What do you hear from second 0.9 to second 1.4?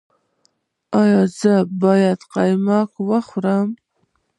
ایا